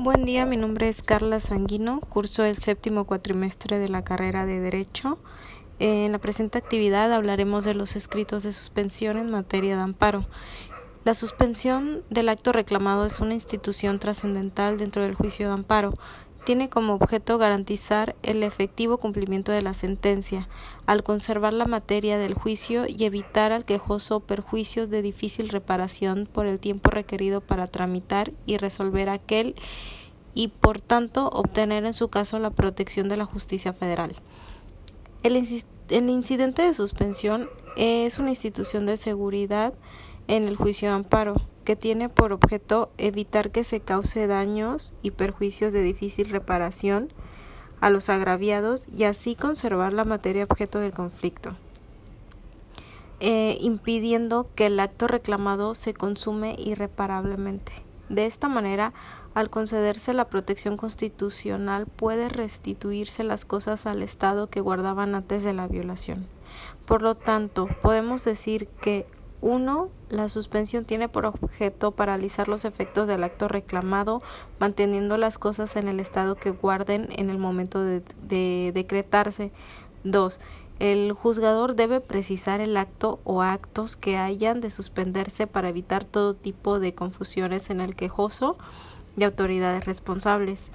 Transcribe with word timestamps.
Buen 0.00 0.24
día, 0.24 0.46
mi 0.46 0.56
nombre 0.56 0.88
es 0.88 1.02
Carla 1.02 1.40
Sanguino, 1.40 1.98
curso 1.98 2.44
el 2.44 2.58
séptimo 2.58 3.04
cuatrimestre 3.04 3.80
de 3.80 3.88
la 3.88 4.04
carrera 4.04 4.46
de 4.46 4.60
Derecho. 4.60 5.18
En 5.80 6.12
la 6.12 6.20
presente 6.20 6.56
actividad 6.56 7.12
hablaremos 7.12 7.64
de 7.64 7.74
los 7.74 7.96
escritos 7.96 8.44
de 8.44 8.52
suspensión 8.52 9.18
en 9.18 9.28
materia 9.28 9.74
de 9.74 9.82
amparo. 9.82 10.24
La 11.02 11.14
suspensión 11.14 12.04
del 12.10 12.28
acto 12.28 12.52
reclamado 12.52 13.06
es 13.06 13.18
una 13.18 13.34
institución 13.34 13.98
trascendental 13.98 14.78
dentro 14.78 15.02
del 15.02 15.16
juicio 15.16 15.48
de 15.48 15.54
amparo, 15.54 15.94
tiene 16.48 16.70
como 16.70 16.94
objeto 16.94 17.36
garantizar 17.36 18.16
el 18.22 18.42
efectivo 18.42 18.96
cumplimiento 18.96 19.52
de 19.52 19.60
la 19.60 19.74
sentencia, 19.74 20.48
al 20.86 21.02
conservar 21.02 21.52
la 21.52 21.66
materia 21.66 22.16
del 22.16 22.32
juicio 22.32 22.86
y 22.88 23.04
evitar 23.04 23.52
al 23.52 23.66
quejoso 23.66 24.20
perjuicios 24.20 24.88
de 24.88 25.02
difícil 25.02 25.50
reparación 25.50 26.26
por 26.32 26.46
el 26.46 26.58
tiempo 26.58 26.88
requerido 26.88 27.42
para 27.42 27.66
tramitar 27.66 28.30
y 28.46 28.56
resolver 28.56 29.10
aquel 29.10 29.56
y 30.32 30.48
por 30.48 30.80
tanto 30.80 31.28
obtener 31.28 31.84
en 31.84 31.92
su 31.92 32.08
caso 32.08 32.38
la 32.38 32.48
protección 32.48 33.10
de 33.10 33.18
la 33.18 33.26
justicia 33.26 33.74
federal. 33.74 34.16
El, 35.22 35.36
incidente 36.08 36.62
de 36.62 36.72
suspensión 36.72 37.50
es 37.76 38.18
una 38.18 38.30
institución 38.30 38.86
de 38.86 38.96
seguridad 38.96 39.74
en 40.28 40.48
el 40.48 40.56
juicio 40.56 40.88
de 40.88 40.94
amparo 40.94 41.34
que 41.68 41.76
tiene 41.76 42.08
por 42.08 42.32
objeto 42.32 42.90
evitar 42.96 43.50
que 43.50 43.62
se 43.62 43.80
cause 43.80 44.26
daños 44.26 44.94
y 45.02 45.10
perjuicios 45.10 45.70
de 45.70 45.82
difícil 45.82 46.30
reparación 46.30 47.12
a 47.82 47.90
los 47.90 48.08
agraviados 48.08 48.88
y 48.90 49.04
así 49.04 49.34
conservar 49.34 49.92
la 49.92 50.06
materia 50.06 50.44
objeto 50.44 50.78
del 50.78 50.92
conflicto, 50.92 51.56
eh, 53.20 53.58
impidiendo 53.60 54.48
que 54.54 54.64
el 54.64 54.80
acto 54.80 55.08
reclamado 55.08 55.74
se 55.74 55.92
consume 55.92 56.56
irreparablemente. 56.58 57.72
De 58.08 58.24
esta 58.24 58.48
manera, 58.48 58.94
al 59.34 59.50
concederse 59.50 60.14
la 60.14 60.30
protección 60.30 60.78
constitucional, 60.78 61.84
puede 61.84 62.30
restituirse 62.30 63.24
las 63.24 63.44
cosas 63.44 63.84
al 63.84 64.02
Estado 64.02 64.48
que 64.48 64.62
guardaban 64.62 65.14
antes 65.14 65.44
de 65.44 65.52
la 65.52 65.68
violación. 65.68 66.28
Por 66.86 67.02
lo 67.02 67.14
tanto, 67.14 67.68
podemos 67.82 68.24
decir 68.24 68.68
que 68.80 69.04
1. 69.40 69.88
La 70.10 70.28
suspensión 70.28 70.84
tiene 70.84 71.08
por 71.08 71.26
objeto 71.26 71.92
paralizar 71.92 72.48
los 72.48 72.64
efectos 72.64 73.08
del 73.08 73.24
acto 73.24 73.48
reclamado, 73.48 74.22
manteniendo 74.58 75.16
las 75.16 75.38
cosas 75.38 75.76
en 75.76 75.88
el 75.88 76.00
estado 76.00 76.34
que 76.34 76.50
guarden 76.50 77.08
en 77.16 77.30
el 77.30 77.38
momento 77.38 77.82
de, 77.82 78.02
de 78.22 78.72
decretarse. 78.74 79.52
2. 80.04 80.40
El 80.78 81.12
juzgador 81.12 81.74
debe 81.74 82.00
precisar 82.00 82.60
el 82.60 82.76
acto 82.76 83.18
o 83.24 83.42
actos 83.42 83.96
que 83.96 84.16
hayan 84.16 84.60
de 84.60 84.70
suspenderse 84.70 85.48
para 85.48 85.68
evitar 85.68 86.04
todo 86.04 86.34
tipo 86.34 86.78
de 86.78 86.94
confusiones 86.94 87.70
en 87.70 87.80
el 87.80 87.96
quejoso 87.96 88.56
y 89.16 89.24
autoridades 89.24 89.84
responsables. 89.86 90.70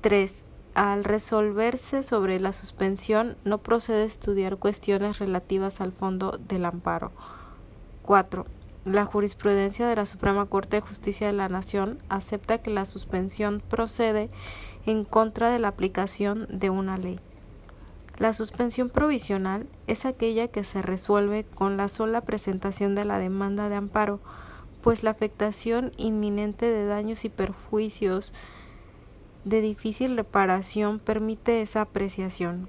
3. 0.00 0.44
Al 0.74 1.04
resolverse 1.04 2.02
sobre 2.02 2.40
la 2.40 2.52
suspensión, 2.52 3.36
no 3.44 3.58
procede 3.58 4.04
estudiar 4.04 4.56
cuestiones 4.56 5.20
relativas 5.20 5.80
al 5.80 5.92
fondo 5.92 6.32
del 6.48 6.64
amparo. 6.64 7.12
4. 8.04 8.44
La 8.84 9.06
jurisprudencia 9.06 9.88
de 9.88 9.96
la 9.96 10.04
Suprema 10.04 10.44
Corte 10.44 10.76
de 10.76 10.82
Justicia 10.82 11.26
de 11.26 11.32
la 11.32 11.48
Nación 11.48 11.98
acepta 12.10 12.58
que 12.58 12.70
la 12.70 12.84
suspensión 12.84 13.62
procede 13.66 14.28
en 14.84 15.04
contra 15.04 15.50
de 15.50 15.58
la 15.58 15.68
aplicación 15.68 16.46
de 16.50 16.68
una 16.68 16.98
ley. 16.98 17.18
La 18.18 18.34
suspensión 18.34 18.90
provisional 18.90 19.66
es 19.86 20.04
aquella 20.04 20.48
que 20.48 20.64
se 20.64 20.82
resuelve 20.82 21.44
con 21.44 21.78
la 21.78 21.88
sola 21.88 22.20
presentación 22.20 22.94
de 22.94 23.06
la 23.06 23.18
demanda 23.18 23.70
de 23.70 23.76
amparo, 23.76 24.20
pues 24.82 25.02
la 25.02 25.10
afectación 25.10 25.90
inminente 25.96 26.66
de 26.66 26.84
daños 26.84 27.24
y 27.24 27.30
perjuicios 27.30 28.34
de 29.44 29.62
difícil 29.62 30.14
reparación 30.14 30.98
permite 30.98 31.62
esa 31.62 31.80
apreciación 31.80 32.68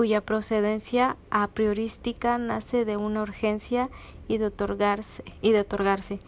cuya 0.00 0.22
procedencia 0.22 1.18
a 1.28 1.48
priorística 1.48 2.38
nace 2.38 2.86
de 2.86 2.96
una 2.96 3.20
urgencia 3.20 3.90
y 4.28 4.38
de 4.38 4.46
otorgarse, 4.46 5.22
y 5.42 5.52
de 5.52 5.60
otorgarse. 5.60 6.20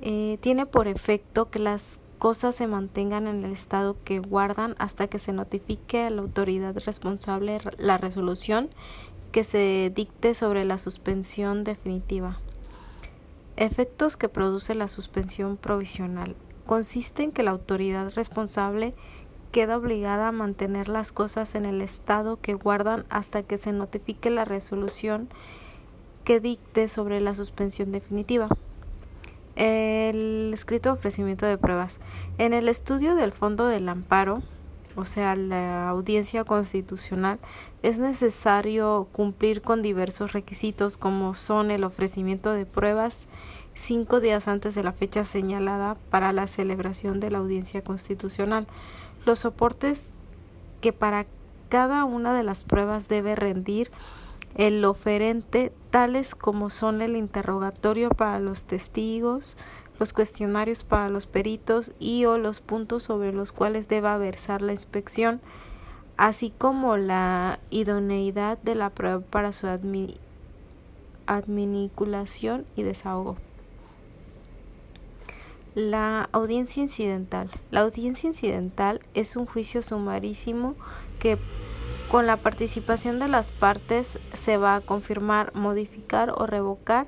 Eh, 0.00 0.38
tiene 0.40 0.64
por 0.64 0.88
efecto 0.88 1.50
que 1.50 1.58
las 1.58 2.00
cosas 2.16 2.54
se 2.54 2.66
mantengan 2.66 3.26
en 3.26 3.44
el 3.44 3.52
estado 3.52 3.98
que 4.02 4.20
guardan 4.20 4.76
hasta 4.78 5.08
que 5.08 5.18
se 5.18 5.34
notifique 5.34 6.04
a 6.04 6.08
la 6.08 6.22
autoridad 6.22 6.74
responsable 6.86 7.60
la 7.76 7.98
resolución 7.98 8.70
que 9.30 9.44
se 9.44 9.92
dicte 9.94 10.32
sobre 10.32 10.64
la 10.64 10.78
suspensión 10.78 11.64
definitiva. 11.64 12.40
Efectos 13.58 14.16
que 14.16 14.30
produce 14.30 14.74
la 14.74 14.88
suspensión 14.88 15.58
provisional. 15.58 16.34
Consiste 16.64 17.24
en 17.24 17.32
que 17.32 17.42
la 17.42 17.50
autoridad 17.50 18.10
responsable 18.14 18.94
queda 19.50 19.76
obligada 19.76 20.28
a 20.28 20.32
mantener 20.32 20.88
las 20.88 21.12
cosas 21.12 21.54
en 21.54 21.66
el 21.66 21.80
estado 21.80 22.40
que 22.40 22.54
guardan 22.54 23.04
hasta 23.10 23.42
que 23.42 23.58
se 23.58 23.72
notifique 23.72 24.30
la 24.30 24.44
resolución 24.44 25.28
que 26.24 26.40
dicte 26.40 26.88
sobre 26.88 27.20
la 27.20 27.34
suspensión 27.34 27.92
definitiva. 27.92 28.48
El 29.56 30.52
escrito 30.54 30.92
ofrecimiento 30.92 31.46
de 31.46 31.58
pruebas. 31.58 32.00
En 32.38 32.52
el 32.52 32.68
estudio 32.68 33.14
del 33.14 33.32
fondo 33.32 33.66
del 33.66 33.88
amparo, 33.88 34.42
o 34.94 35.04
sea, 35.04 35.36
la 35.36 35.88
audiencia 35.88 36.44
constitucional, 36.44 37.38
es 37.82 37.98
necesario 37.98 39.08
cumplir 39.12 39.62
con 39.62 39.80
diversos 39.80 40.32
requisitos 40.32 40.96
como 40.96 41.34
son 41.34 41.70
el 41.70 41.84
ofrecimiento 41.84 42.52
de 42.52 42.66
pruebas 42.66 43.28
cinco 43.74 44.18
días 44.18 44.48
antes 44.48 44.74
de 44.74 44.82
la 44.82 44.92
fecha 44.92 45.24
señalada 45.24 45.96
para 46.10 46.32
la 46.32 46.48
celebración 46.48 47.20
de 47.20 47.30
la 47.30 47.38
audiencia 47.38 47.82
constitucional, 47.82 48.66
los 49.28 49.40
soportes 49.40 50.14
que 50.80 50.94
para 50.94 51.26
cada 51.68 52.06
una 52.06 52.32
de 52.32 52.42
las 52.42 52.64
pruebas 52.64 53.08
debe 53.08 53.36
rendir 53.36 53.90
el 54.54 54.82
oferente, 54.86 55.70
tales 55.90 56.34
como 56.34 56.70
son 56.70 57.02
el 57.02 57.14
interrogatorio 57.14 58.08
para 58.08 58.40
los 58.40 58.64
testigos, 58.64 59.58
los 59.98 60.14
cuestionarios 60.14 60.82
para 60.82 61.10
los 61.10 61.26
peritos 61.26 61.92
y 62.00 62.24
o 62.24 62.38
los 62.38 62.60
puntos 62.60 63.02
sobre 63.02 63.34
los 63.34 63.52
cuales 63.52 63.86
deba 63.86 64.16
versar 64.16 64.62
la 64.62 64.72
inspección, 64.72 65.42
así 66.16 66.50
como 66.56 66.96
la 66.96 67.60
idoneidad 67.68 68.56
de 68.62 68.76
la 68.76 68.88
prueba 68.88 69.20
para 69.20 69.52
su 69.52 69.66
adminiculación 71.26 72.64
y 72.76 72.82
desahogo. 72.82 73.36
La 75.78 76.28
audiencia 76.32 76.82
incidental. 76.82 77.48
La 77.70 77.82
audiencia 77.82 78.26
incidental 78.26 79.00
es 79.14 79.36
un 79.36 79.46
juicio 79.46 79.80
sumarísimo 79.80 80.74
que 81.20 81.38
con 82.10 82.26
la 82.26 82.36
participación 82.36 83.20
de 83.20 83.28
las 83.28 83.52
partes 83.52 84.18
se 84.32 84.56
va 84.56 84.74
a 84.74 84.80
confirmar, 84.80 85.54
modificar 85.54 86.34
o 86.36 86.46
revocar 86.46 87.06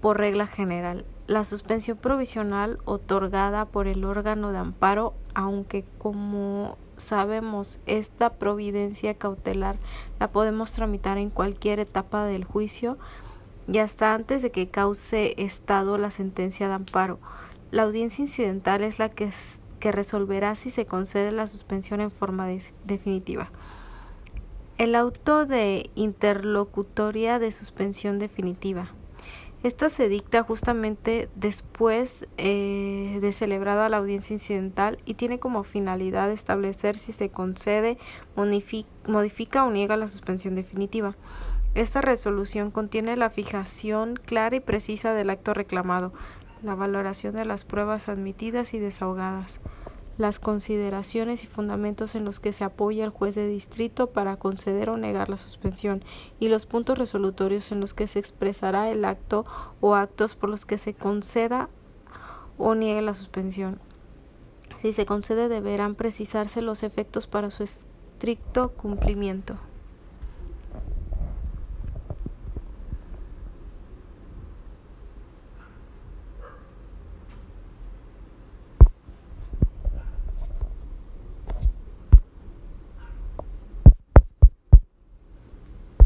por 0.00 0.16
regla 0.16 0.46
general. 0.46 1.04
La 1.26 1.44
suspensión 1.44 1.98
provisional 1.98 2.78
otorgada 2.86 3.66
por 3.66 3.88
el 3.88 4.06
órgano 4.06 4.52
de 4.52 4.58
amparo, 4.58 5.12
aunque 5.34 5.84
como 5.98 6.78
sabemos 6.96 7.80
esta 7.84 8.32
providencia 8.32 9.12
cautelar 9.12 9.76
la 10.18 10.32
podemos 10.32 10.72
tramitar 10.72 11.18
en 11.18 11.28
cualquier 11.28 11.78
etapa 11.78 12.24
del 12.24 12.44
juicio 12.44 12.96
y 13.68 13.80
hasta 13.80 14.14
antes 14.14 14.40
de 14.40 14.50
que 14.50 14.70
cause 14.70 15.34
estado 15.36 15.98
la 15.98 16.10
sentencia 16.10 16.66
de 16.66 16.74
amparo. 16.74 17.18
La 17.70 17.84
audiencia 17.84 18.22
incidental 18.22 18.82
es 18.82 18.98
la 18.98 19.08
que, 19.08 19.30
resolverá 19.92 20.56
si 20.56 20.70
se 20.70 20.86
concede 20.86 21.30
la 21.30 21.46
suspensión 21.46 22.00
en 22.00 22.10
forma 22.10 22.48
definitiva. 22.84 23.50
El 24.76 24.96
auto 24.96 25.46
de 25.46 25.88
interlocutoria 25.94 27.38
de 27.38 27.52
suspensión 27.52 28.18
definitiva. 28.18 28.90
Esta 29.62 29.90
se 29.90 30.08
dicta 30.08 30.42
justamente 30.42 31.28
después 31.36 32.26
eh, 32.38 33.18
de 33.20 33.32
celebrada 33.32 33.90
la 33.90 33.98
audiencia 33.98 34.32
incidental 34.32 34.98
y 35.04 35.14
tiene 35.14 35.38
como 35.38 35.64
finalidad 35.64 36.30
establecer 36.30 36.96
si 36.96 37.12
se 37.12 37.28
concede, 37.28 37.98
modifica 38.36 39.64
o 39.64 39.70
niega 39.70 39.98
la 39.98 40.08
suspensión 40.08 40.54
definitiva. 40.54 41.14
Esta 41.74 42.00
resolución 42.00 42.70
contiene 42.70 43.16
la 43.16 43.30
fijación 43.30 44.16
clara 44.16 44.56
y 44.56 44.60
precisa 44.60 45.14
del 45.14 45.30
acto 45.30 45.54
reclamado, 45.54 46.12
la 46.62 46.74
valoración 46.74 47.34
de 47.34 47.44
las 47.44 47.64
pruebas 47.64 48.08
admitidas 48.08 48.74
y 48.74 48.78
desahogadas, 48.78 49.60
las 50.18 50.38
consideraciones 50.38 51.44
y 51.44 51.46
fundamentos 51.46 52.14
en 52.14 52.24
los 52.24 52.40
que 52.40 52.52
se 52.52 52.64
apoya 52.64 53.04
el 53.04 53.10
juez 53.10 53.34
de 53.34 53.46
distrito 53.46 54.08
para 54.08 54.36
conceder 54.36 54.90
o 54.90 54.96
negar 54.96 55.30
la 55.30 55.38
suspensión 55.38 56.04
y 56.38 56.48
los 56.48 56.66
puntos 56.66 56.98
resolutorios 56.98 57.72
en 57.72 57.80
los 57.80 57.94
que 57.94 58.06
se 58.06 58.18
expresará 58.18 58.90
el 58.90 59.04
acto 59.04 59.46
o 59.80 59.94
actos 59.94 60.34
por 60.34 60.50
los 60.50 60.66
que 60.66 60.78
se 60.78 60.94
conceda 60.94 61.70
o 62.58 62.74
niegue 62.74 63.02
la 63.02 63.14
suspensión. 63.14 63.80
Si 64.78 64.92
se 64.92 65.06
concede 65.06 65.48
deberán 65.48 65.94
precisarse 65.94 66.62
los 66.62 66.82
efectos 66.82 67.26
para 67.26 67.50
su 67.50 67.62
estricto 67.62 68.72
cumplimiento. 68.72 69.58